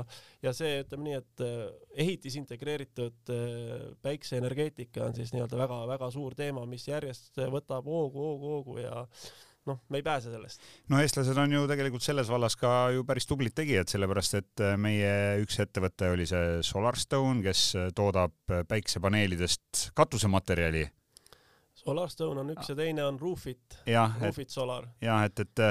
[0.43, 1.61] ja see, ütleme nii, et eh,
[2.05, 8.51] ehitis integreeritud eh, päikseenergeetika on siis nii-öelda väga-väga suur teema, mis järjest võtab hoogu, hoogu,
[8.55, 9.05] hoogu ja
[9.69, 10.63] noh, me ei pääse sellest.
[10.89, 14.77] no eestlased on ju tegelikult selles vallas ka ju päris tublid tegijad, sellepärast et äh,
[14.81, 15.11] meie
[15.43, 20.87] üks ettevõte oli see Solarstone, kes äh, toodab äh, päiksepaneelidest katusematerjali.
[21.81, 23.79] Solarstone on üks ja teine on Roofit,
[24.21, 24.85] Roofit Solar.
[25.01, 25.63] jah, et, et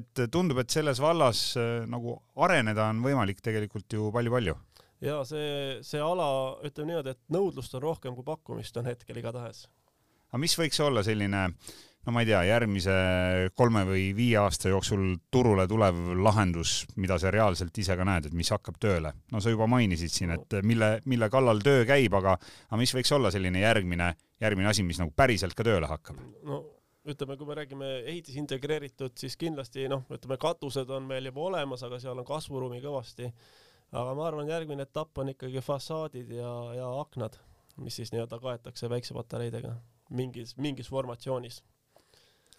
[0.00, 1.42] et tundub, et selles vallas
[1.90, 4.54] nagu areneda on võimalik tegelikult ju palju-palju
[5.04, 6.30] ja see, see ala,
[6.64, 9.66] ütleme niimoodi, et nõudlust on rohkem kui pakkumist on hetkel igatahes.
[10.30, 12.94] aga mis võiks olla selline äh, no ma ei tea, järgmise
[13.58, 18.36] kolme või viie aasta jooksul turule tulev lahendus, mida sa reaalselt ise ka näed, et
[18.36, 19.12] mis hakkab tööle?
[19.32, 22.36] no sa juba mainisid siin, et mille, mille kallal töö käib, aga,
[22.68, 26.20] aga mis võiks olla selline järgmine, järgmine asi, mis nagu päriselt ka tööle hakkab?
[26.48, 26.62] no
[27.10, 31.84] ütleme, kui me räägime ehitis integreeritud, siis kindlasti noh, ütleme katused on meil juba olemas,
[31.84, 33.28] aga seal on kasvuruumi kõvasti.
[33.92, 37.36] aga ma arvan, järgmine etapp on ikkagi fassaadid ja, ja aknad,
[37.80, 39.74] mis siis nii-öelda kaetakse väiksepatareidega
[40.16, 41.60] mingis, mingis formatsioonis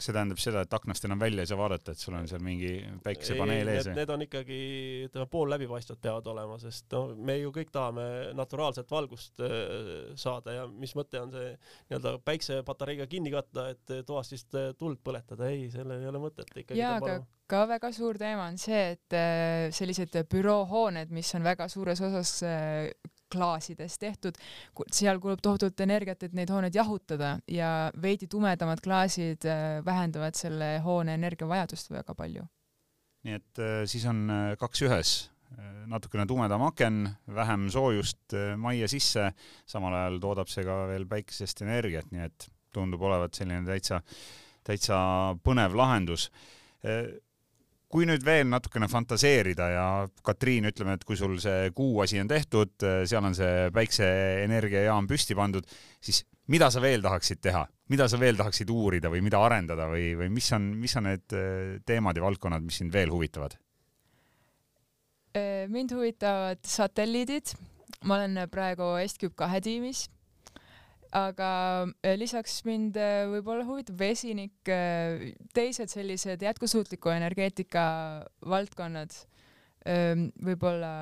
[0.04, 2.72] see tähendab seda, et aknast enam välja ei saa vaadata, et sul on seal mingi
[3.06, 3.90] päikesepaneel ees?
[3.96, 4.60] Need on ikkagi,
[5.08, 10.66] ütleme, poolläbipaistvad peavad olema, sest no me ju kõik tahame naturaalset valgust äh, saada ja
[10.72, 15.70] mis mõte on see nii-öelda päiksepatareiga kinni katta, et toast siis äh, tuld põletada, ei,
[15.74, 16.80] sellel ei ole mõtet ikkagi.
[16.80, 21.68] jaa, aga ka väga suur teema on see, et äh, sellised büroohooned, mis on väga
[21.72, 22.38] suures osas
[23.32, 24.38] klaasidest tehtud,
[24.92, 30.74] seal kulub tohutult energiat, et neid hooneid jahutada ja veidi tumedamad klaasid äh, vähendavad selle
[30.86, 32.48] hoone energiavajadust väga palju.
[33.26, 35.14] nii et äh, siis on äh, kaks ühes,
[35.92, 37.02] natukene tumedam aken,
[37.36, 39.26] vähem soojust majja sisse,
[39.68, 44.00] samal ajal toodab see ka veel päikesest energiat, nii et tundub olevat selline täitsa,
[44.64, 45.02] täitsa
[45.44, 46.30] põnev lahendus
[47.92, 49.86] kui nüüd veel natukene fantaseerida ja
[50.26, 55.36] Katriin, ütleme, et kui sul see kuu asi on tehtud, seal on see päikseenergiajaam püsti
[55.38, 55.68] pandud,
[56.00, 60.14] siis mida sa veel tahaksid teha, mida sa veel tahaksid uurida või mida arendada või,
[60.20, 63.58] või mis on, mis on need äh, teemad ja valdkonnad, mis sind veel huvitavad?
[65.72, 67.54] Mind huvitavad satelliidid,
[68.04, 70.10] ma olen praegu Estküp kahe tiimis
[71.12, 71.50] aga
[72.04, 77.84] äh, lisaks mind äh, võib-olla huvitab vesinik, äh, teised sellised jätkusuutliku energeetika
[78.48, 79.16] valdkonnad,
[79.88, 80.96] ähm, võib-olla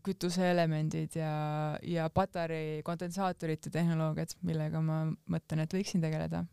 [0.00, 1.32] kütuseelemendid ja,
[1.84, 6.46] ja patarei kondensaatorite tehnoloogiad, millega ma mõtlen, et võiksin tegeleda.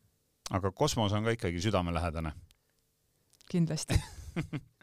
[0.52, 2.34] aga kosmos on ka ikkagi südamelähedane?
[3.48, 3.96] kindlasti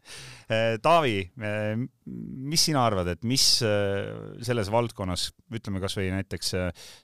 [0.85, 6.53] Taavi, mis sina arvad, et mis selles valdkonnas, ütleme kasvõi näiteks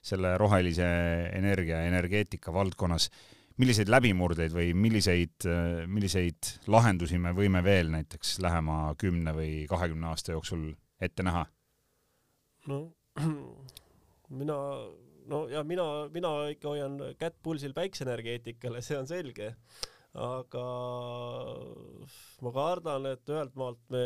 [0.05, 0.85] selle rohelise
[1.33, 3.09] energia, energeetika valdkonnas,
[3.61, 5.47] milliseid läbimurdeid või milliseid,
[5.89, 10.69] milliseid lahendusi me võime veel näiteks lähema kümne või kahekümne aasta jooksul
[11.01, 11.45] ette näha?
[12.69, 12.81] no
[14.41, 14.57] mina,
[15.31, 19.53] no ja mina, mina ikka hoian kätt pulsil päikseenergeetikale, see on selge.
[20.11, 20.65] Aga
[22.43, 24.03] ma kardan, et ühelt maalt me,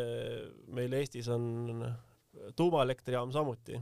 [0.77, 1.81] meil Eestis on
[2.57, 3.79] tuumaelektrijaam samuti,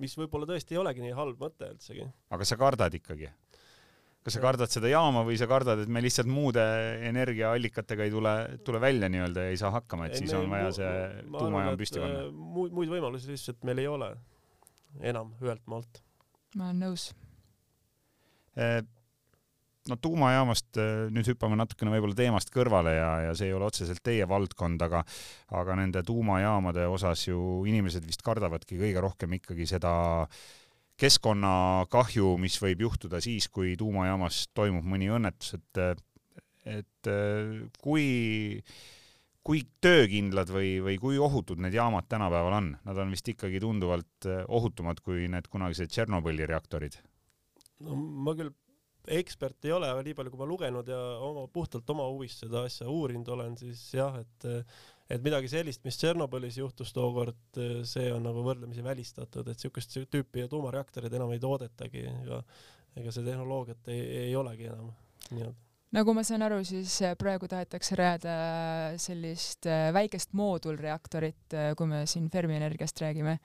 [0.00, 2.06] mis võib-olla tõesti ei olegi nii halb mõte üldsegi.
[2.32, 3.28] aga sa kardad ikkagi?
[4.22, 6.62] kas sa kardad seda jaama või sa kardad, et me lihtsalt muude
[7.08, 8.34] energiaallikatega ei tule,
[8.66, 10.92] tule välja nii-öelda ja ei saa hakkama, et ei, siis on vaja see
[11.32, 12.20] tuumajaam püsti panna?
[12.28, 14.12] Äh, muid, muid võimalusi lihtsalt meil ei ole
[15.10, 16.02] enam ühelt maalt.
[16.54, 17.08] ma olen nõus.
[19.90, 23.98] No tuumajaamast äh, nüüd hüppame natukene võib-olla teemast kõrvale ja, ja see ei ole otseselt
[24.06, 25.00] teie valdkond, aga
[25.58, 29.92] aga nende tuumajaamade osas ju inimesed vist kardavadki kõige rohkem ikkagi seda
[31.02, 36.02] keskkonnakahju, mis võib juhtuda siis, kui tuumajaamas toimub mõni õnnetus, et
[36.62, 37.08] et
[37.82, 38.04] kui,
[39.42, 44.30] kui töökindlad või, või kui ohutud need jaamad tänapäeval on, nad on vist ikkagi tunduvalt
[44.46, 47.02] ohutumad kui need kunagised Tšernobõli reaktorid?
[47.82, 48.54] no ma küll
[49.10, 52.66] ekspert ei ole, aga nii palju, kui ma lugenud ja oma, puhtalt oma huvist seda
[52.68, 54.50] asja uurinud olen, siis jah, et
[55.12, 60.46] et midagi sellist, mis Tšernobõlis juhtus tookord, see on nagu võrdlemisi välistatud, et niisugust tüüpi
[60.48, 62.38] tuumareaktoreid enam ei toodetagi ega
[62.96, 64.90] ega see tehnoloogiat ei, ei olegi enam
[65.32, 68.34] nii-öelda nagu ma saan aru, siis praegu tahetakse rajada
[69.00, 73.38] sellist äh, väikest moodulreaktorit, äh, kui me siin Fermi Energiast räägime.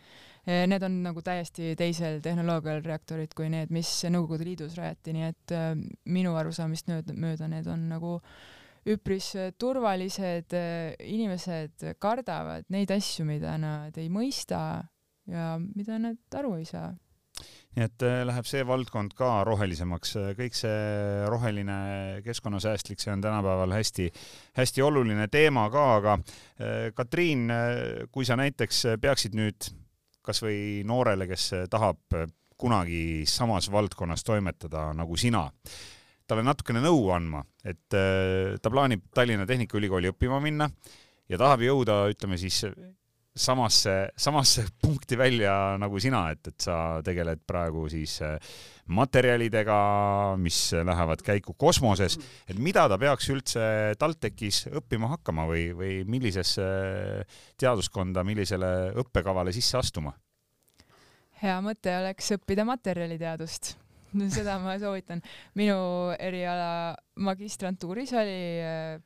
[0.48, 5.28] Äh, need on nagu täiesti teisel tehnoloogial reaktorid kui need, mis Nõukogude Liidus rajati, nii
[5.32, 5.58] et
[6.08, 8.38] minu arusaamist mööda need on nagu äh,
[8.88, 14.62] üpris äh, turvalised, äh, inimesed kardavad neid asju, mida nad ei mõista
[15.28, 16.94] ja mida nad aru ei saa
[17.78, 20.78] nii et äh, läheb see valdkond ka rohelisemaks, kõik see
[21.30, 21.78] roheline
[22.26, 26.18] keskkonnasäästlik, see on tänapäeval hästi-hästi oluline teema ka, aga
[26.98, 27.52] Katriin,
[28.12, 29.70] kui sa näiteks peaksid nüüd
[30.26, 32.18] kasvõi noorele, kes tahab
[32.58, 35.46] kunagi samas valdkonnas toimetada nagu sina,
[36.28, 40.68] talle natukene nõu andma, et äh, ta plaanib Tallinna Tehnikaülikooli õppima minna
[41.30, 42.64] ja tahab jõuda, ütleme siis
[43.40, 48.36] samasse, samasse punkti välja nagu sina, et, et sa tegeled praegu siis äh,
[48.88, 49.80] materjalidega,
[50.42, 53.66] mis lähevad käiku kosmoses, et mida ta peaks üldse
[54.00, 56.68] TalTechis õppima hakkama või, või millisesse
[57.60, 60.16] teaduskonda, millisele õppekavale sisse astuma?
[61.42, 63.76] hea mõte oleks õppida materjaliteadust
[64.38, 65.22] seda ma soovitan.
[65.60, 65.78] minu
[66.18, 68.98] eriala magistrantuuris oli äh,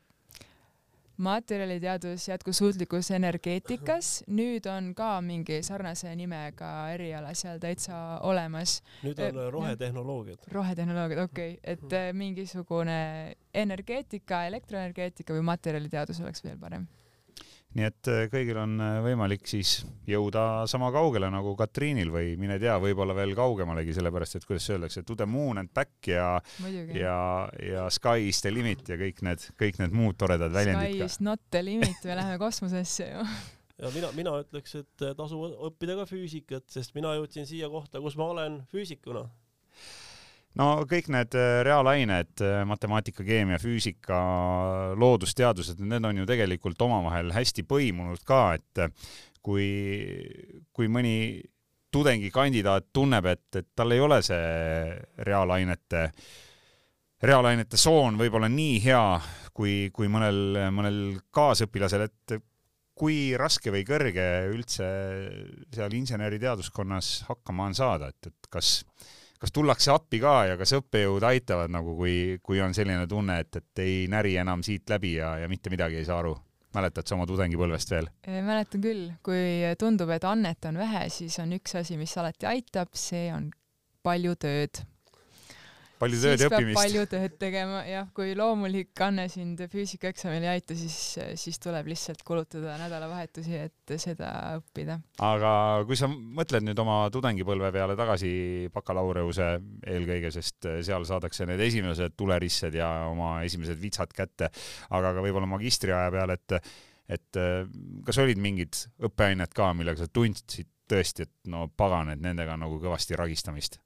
[1.22, 8.80] materjaliteadus jätkusuutlikkus energeetikas, nüüd on ka mingi sarnase nimega eriala seal täitsa olemas.
[9.06, 10.48] nüüd on äh, rohetehnoloogiad.
[10.52, 16.88] rohetehnoloogiad, okei okay., et äh, mingisugune energeetika, elektroenergeetika või materjaliteadus oleks veel parem
[17.78, 19.78] nii et äh, kõigil on äh, võimalik siis
[20.10, 25.06] jõuda sama kaugele nagu Katriinil või mine tea, võib-olla veel kaugemalegi, sellepärast et kuidas öeldakse,
[25.08, 27.00] to the moon and back ja Muidugi.
[27.00, 27.16] ja,
[27.64, 31.08] ja sky is the limit ja kõik need, kõik need muud toredad väljendid ka.
[31.08, 33.26] Sky is not the limit, me läheme kosmosesse ju
[33.82, 38.20] ja mina, mina ütleks, et tasub õppida ka füüsikat, sest mina jõudsin siia kohta, kus
[38.20, 39.26] ma olen füüsikuna
[40.60, 44.20] no kõik need äh, reaalained, äh, matemaatika, keemia, füüsika,
[45.00, 49.10] loodusteadused, need on ju tegelikult omavahel hästi põimunud ka, et äh,
[49.44, 49.70] kui,
[50.76, 51.16] kui mõni
[51.92, 54.94] tudengikandidaat tunneb, et, et tal ei ole see
[55.28, 56.06] reaalainete,
[57.22, 59.04] reaalainete soon võib-olla nii hea
[59.54, 61.02] kui, kui mõnel, mõnel
[61.36, 62.38] kaasõpilasel, et
[63.02, 64.88] kui raske või kõrge üldse
[65.74, 68.82] seal inseneriteaduskonnas hakkama on saada, et, et kas
[69.42, 73.58] kas tullakse appi ka ja kas õppejõud aitavad nagu, kui, kui on selline tunne, et,
[73.58, 76.38] et ei näri enam siit läbi ja, ja mitte midagi ei saa aru?
[76.72, 78.06] mäletad sa oma tudengipõlvest veel?
[78.46, 82.94] mäletan küll, kui tundub, et annet on vähe, siis on üks asi, mis alati aitab,
[82.96, 83.50] see on
[84.06, 84.84] palju tööd
[86.02, 86.80] palju tööd ja õppimist.
[86.80, 90.98] palju tööd tegema, jah, kui loomulik anne sind füüsikaeksamil ei aita, siis,
[91.40, 94.98] siis tuleb lihtsalt kulutada nädalavahetusi, et seda õppida.
[95.28, 95.54] aga
[95.90, 98.34] kui sa mõtled nüüd oma tudengipõlve peale tagasi,
[98.74, 99.52] bakalaureuse
[99.94, 104.52] eelkõige, sest seal saadakse need esimesed tulerissed ja oma esimesed vitsad kätte,
[104.90, 106.62] aga ka võib-olla magistriaja peale, et
[107.12, 107.38] et
[108.08, 112.68] kas olid mingid õppeained ka, millega sa tundsid tõesti, et no pagan, et nendega on
[112.68, 113.82] nagu kõvasti ragistamist?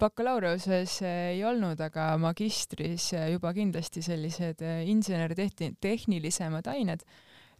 [0.00, 0.84] Bakalaureuse
[1.30, 7.04] ei olnud, aga magistris juba kindlasti sellised insener-tehnilisemad ained,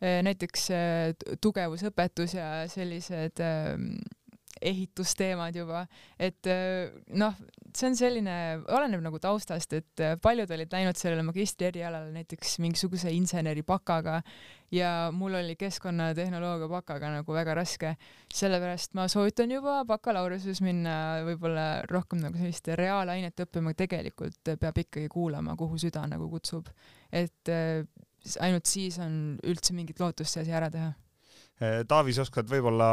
[0.00, 0.68] näiteks
[1.44, 3.42] tugevusõpetus ja sellised
[4.60, 5.84] ehitusteemad juba,
[6.20, 6.46] et
[7.16, 7.36] noh,
[7.76, 8.34] see on selline,
[8.68, 14.20] oleneb nagu taustast, et paljud olid läinud sellele magistri erialale näiteks mingisuguse inseneri bakaga
[14.74, 17.94] ja mul oli keskkonnatehnoloogia bakaga nagu väga raske.
[18.34, 20.94] sellepärast ma soovitan juba bakalaureusesse minna
[21.26, 26.68] võib-olla rohkem nagu sellist reaalainet õppima, tegelikult peab ikkagi kuulama, kuhu süda nagu kutsub.
[27.12, 27.54] et
[28.40, 31.09] ainult siis on üldse mingit lootust see asi ära teha Eh,
[31.60, 32.86] Taavi, sa oskad võib-olla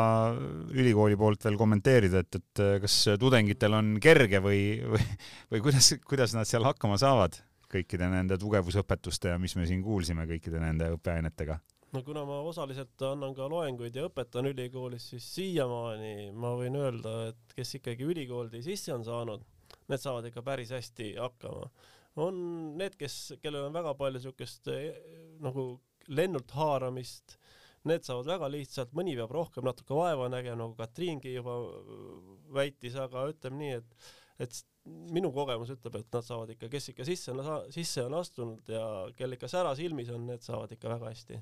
[0.76, 5.06] ülikooli poolt veel kommenteerida, et, et eh, kas tudengitel on kerge või, või,
[5.54, 7.40] või kuidas, kuidas nad seal hakkama saavad
[7.72, 11.60] kõikide nende tugevusõpetuste ja mis me siin kuulsime kõikide nende õppeainetega?
[11.96, 17.14] no kuna ma osaliselt annan ka loenguid ja õpetan ülikoolis, siis siiamaani ma võin öelda,
[17.32, 19.46] et kes ikkagi ülikooli sisse on saanud,
[19.88, 21.70] need saavad ikka päris hästi hakkama.
[22.20, 22.40] on
[22.78, 24.92] need, kes, kellel on väga palju siukest eh,
[25.40, 25.70] nagu
[26.08, 27.38] lennult haaramist
[27.90, 31.58] need saavad väga lihtsalt, mõni peab rohkem natuke vaeva nägema, nagu Katriingi juba
[32.58, 34.60] väitis, aga ütleme nii, et et
[35.14, 37.42] minu kogemus ütleb, et nad saavad ikka, kes ikka sisse on,
[37.74, 38.84] sisse on astunud ja
[39.18, 41.42] kel ikka sära silmis on, need saavad ikka väga hästi.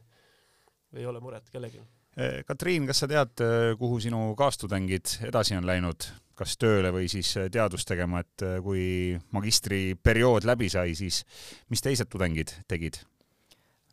[0.95, 1.81] ei ole muret kellelgi.
[2.15, 6.07] Eh, Katriin, kas sa tead, eh, kuhu sinu kaastudengid edasi on läinud,
[6.39, 11.25] kas tööle või siis eh, teadust tegema, et kui magistriperiood läbi sai, siis
[11.69, 13.01] mis teised tudengid tegid?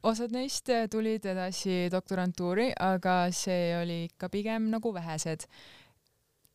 [0.03, 5.47] Osad neist äh, tulid edasi doktorantuuri, aga see oli ikka pigem nagu vähesed.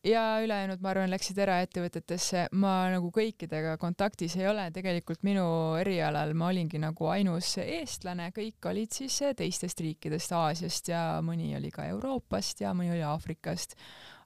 [0.04, 2.46] ja ülejäänud, ma arvan, läksid eraettevõtetesse.
[2.52, 5.46] ma nagu kõikidega kontaktis ei ole, tegelikult minu
[5.80, 11.70] erialal ma olingi nagu ainus eestlane, kõik olid siis teistest riikidest, Aasiast ja mõni oli
[11.70, 13.74] ka Euroopast ja mõni oli Aafrikast.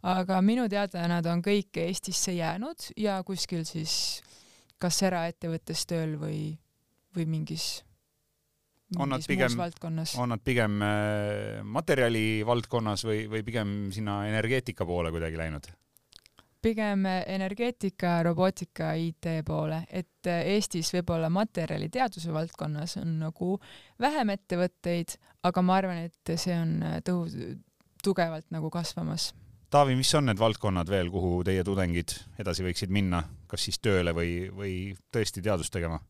[0.03, 4.23] aga minu teada nad on kõik Eestisse jäänud ja kuskil siis
[4.79, 6.59] kas eraettevõttes tööl või,
[7.15, 7.85] või mingis
[8.99, 9.61] on nad pigem,
[10.19, 15.71] on nad pigem äh, materjali valdkonnas või, või pigem sinna energeetika poole kuidagi läinud?
[16.63, 23.57] pigem energeetika, robootika, IT poole, et äh, Eestis võib-olla materjaliteaduse valdkonnas on nagu
[24.01, 25.17] vähem ettevõtteid,
[25.49, 27.57] aga ma arvan, et see on äh, tõhu-,
[28.05, 29.33] tugevalt nagu kasvamas.
[29.73, 34.15] Taavi, mis on need valdkonnad veel, kuhu teie tudengid edasi võiksid minna, kas siis tööle
[34.15, 34.75] või, või
[35.13, 36.01] tõesti teadust tegema?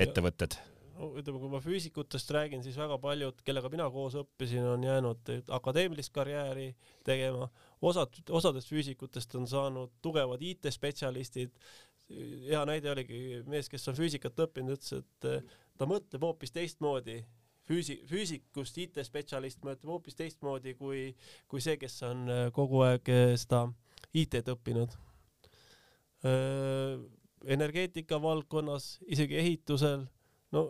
[0.00, 0.54] ettevõtted
[0.98, 6.12] ütleme, kui ma füüsikutest räägin, siis väga paljud, kellega mina koos õppisin, on jäänud akadeemilist
[6.14, 6.72] karjääri
[7.06, 7.48] tegema,
[7.82, 11.54] osad, osadest füüsikutest on saanud tugevad IT-spetsialistid.
[12.48, 17.18] hea näide oligi mees, kes on füüsikat õppinud, ütles, et ta mõtleb hoopis teistmoodi
[17.68, 21.12] füüsi-, füüsikust IT-spetsialist mõtleb hoopis teistmoodi kui,
[21.48, 23.66] kui see, kes on kogu aeg seda
[24.16, 24.96] IT-d õppinud.
[27.44, 30.08] energeetika valdkonnas, isegi ehitusel,
[30.52, 30.64] no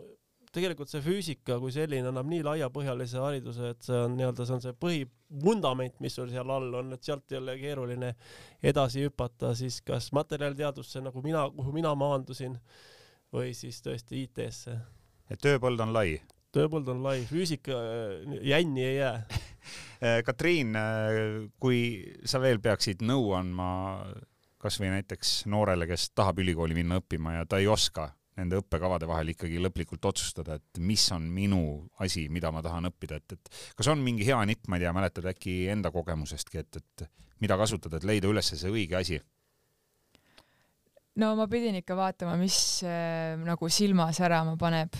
[0.55, 4.65] tegelikult see füüsika kui selline annab nii laiapõhjalise hariduse, et see on nii-öelda, see on
[4.65, 8.15] see põhivundament, mis sul seal all on, et sealt ei ole keeruline
[8.63, 12.57] edasi hüpata siis kas materjaliteadusse, nagu mina, kuhu mina maandusin,
[13.35, 14.79] või siis tõesti IT-sse.
[15.31, 16.19] et tööpõld on lai?
[16.55, 21.81] tööpõld on lai, füüsika äh, jänni ei jää äh, Katriin, äh, kui
[22.25, 23.69] sa veel peaksid nõu andma
[24.59, 29.33] kasvõi näiteks noorele, kes tahab ülikooli minna õppima ja ta ei oska nende õppekavade vahel
[29.35, 31.63] ikkagi lõplikult otsustada, et mis on minu
[32.05, 34.95] asi, mida ma tahan õppida, et, et kas on mingi hea nipp, ma ei tea,
[34.95, 37.09] mäletad äkki enda kogemusestki, et, et
[37.43, 39.21] mida kasutada, et leida üles see õige asi?
[41.19, 44.95] no ma pidin ikka vaatama, mis äh, nagu silma särama paneb.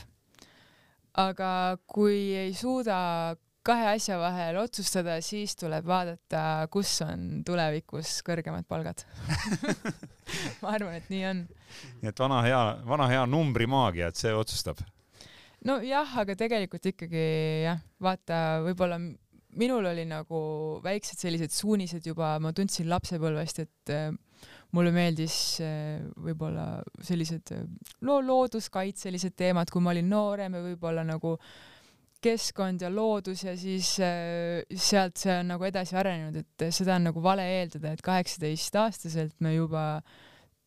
[1.19, 1.51] aga
[1.87, 3.37] kui ei suuda
[3.69, 9.05] kahe asja vahel otsustada, siis tuleb vaadata, kus on tulevikus kõrgemad palgad
[10.63, 11.43] ma arvan, et nii on.
[12.03, 14.81] nii et vana hea, vana hea numbrimaagia, et see otsustab.
[15.69, 17.25] nojah, aga tegelikult ikkagi
[17.67, 19.01] jah, vaata, võib-olla
[19.59, 20.41] minul oli nagu
[20.85, 24.11] väiksed sellised suunised juba, ma tundsin lapsepõlvest, et äh,
[24.77, 27.53] mulle meeldis äh, võib-olla sellised
[28.09, 31.67] no looduskaitselised teemad, kui ma olin noorem ja võib-olla nagu äh,
[32.23, 37.09] keskkond ja loodus ja siis äh, sealt see on nagu edasi arenenud, et seda on
[37.11, 39.85] nagu vale eeldada, et kaheksateistaastaselt me juba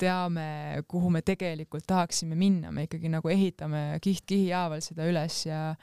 [0.01, 5.43] teame, kuhu me tegelikult tahaksime minna, me ikkagi nagu ehitame kiht kihi haaval seda üles
[5.45, 5.75] ja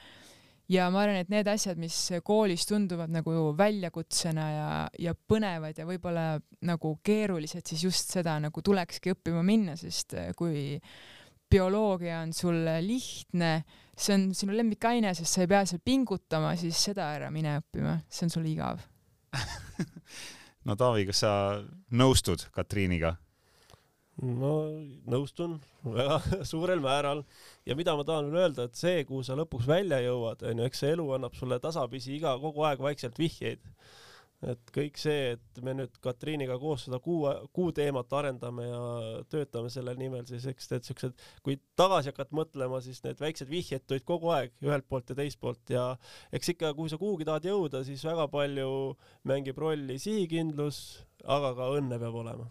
[0.69, 1.95] ja ma arvan, et need asjad, mis
[2.25, 4.67] koolis tunduvad nagu väljakutsena ja,
[5.01, 6.25] ja põnevad ja võib-olla
[6.69, 10.77] nagu keerulised, siis just seda nagu tulekski õppima minna, sest kui
[11.49, 13.53] bioloogia on sulle lihtne,
[13.99, 17.99] see on sinu lemmikaine, sest sa ei pea seal pingutama, siis seda ära mine õppima,
[18.09, 18.83] see on sul igav
[20.67, 21.31] no Taavi, kas sa
[21.91, 23.15] nõustud Katriiniga?
[24.19, 24.53] no
[25.09, 26.19] nõustun väga
[26.51, 27.23] suurel määral
[27.67, 30.83] ja mida ma tahan veel öelda, et see, kuhu sa lõpuks välja jõuad, onju, eks
[30.83, 33.61] see elu annab sulle tasapisi iga, kogu aeg vaikselt vihjeid.
[34.47, 37.25] Et kõik see, et me nüüd Katriiniga koos seda kuu,
[37.55, 38.83] kuu teemat arendame ja
[39.31, 43.83] töötame selle nimel, siis eks need siuksed, kui tagasi hakata mõtlema, siis need väiksed vihjed
[43.87, 45.89] tulid kogu aeg ühelt poolt ja teiselt poolt ja
[46.35, 48.71] eks ikka, kui sa kuhugi tahad jõuda, siis väga palju
[49.27, 52.47] mängib rolli sihikindlus, aga ka õnne peab olema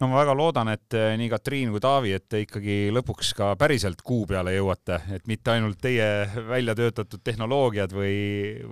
[0.00, 3.52] no ma väga loodan, et eh, nii Katriin kui Taavi, et te ikkagi lõpuks ka
[3.60, 6.08] päriselt kuu peale jõuate, et mitte ainult teie
[6.48, 8.18] välja töötatud tehnoloogiad või,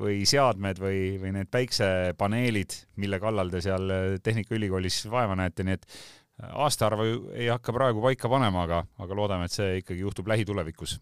[0.00, 5.88] või seadmed või, või need päiksepaneelid, mille kallal te seal Tehnikaülikoolis vaeva näete, nii et
[6.50, 10.98] aastaarvu ei hakka praegu paika panema, aga, aga loodame, et see ikkagi juhtub lähitulevikus.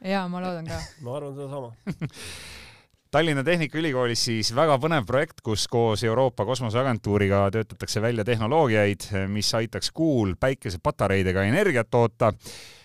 [0.00, 0.80] jaa, ma loodan ka.
[1.04, 1.74] ma arvan sedasama
[3.10, 9.90] Tallinna Tehnikaülikoolis siis väga põnev projekt, kus koos Euroopa Kosmoseagentuuriga töötatakse välja tehnoloogiaid, mis aitaks
[9.90, 12.32] kuul päikesepatareidega energiat toota.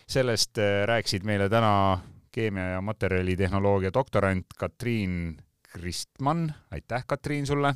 [0.08, 2.00] sellest äh, rääkisid meile täna
[2.32, 6.54] keemia ja materjalitehnoloogia doktorant Katriin Kristmann.
[6.72, 7.76] aitäh, Katriin, sulle!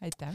[0.00, 0.34] Aitäh!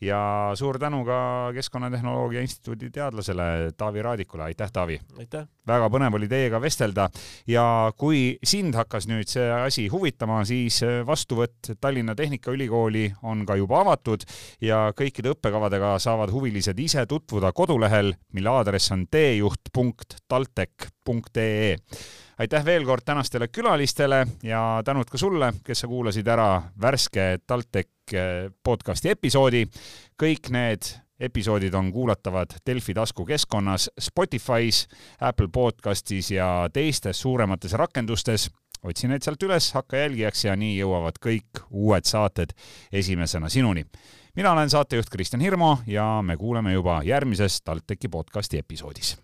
[0.00, 3.42] ja suur tänu ka Keskkonnatehnoloogia Instituudi teadlasele
[3.76, 5.00] Taavi Raadikule, aitäh, Taavi!
[5.18, 5.46] aitäh!
[5.66, 7.10] väga põnev oli teiega vestelda
[7.46, 13.80] ja kui sind hakkas nüüd see asi huvitama, siis vastuvõtt Tallinna Tehnikaülikooli on ka juba
[13.84, 14.22] avatud
[14.60, 21.76] ja kõikide õppekavadega saavad huvilised ise tutvuda kodulehel, mille aadress on teejuht.taltech.ee
[22.38, 26.48] aitäh veel kord tänastele külalistele ja tänud ka sulle, kes sa kuulasid ära
[26.80, 29.66] värske TalTech eh, podcasti episoodi.
[30.22, 34.86] kõik need episoodid on kuulatavad Delfi taskukeskkonnas, Spotify's,
[35.20, 38.50] Apple podcastis ja teistes suuremates rakendustes.
[38.84, 42.52] otsi need sealt üles, hakka jälgijaks ja nii jõuavad kõik uued saated
[42.92, 43.86] esimesena sinuni.
[44.36, 49.18] mina olen saatejuht Kristjan Hirmu ja me kuuleme juba järgmises TalTechi podcasti episoodis.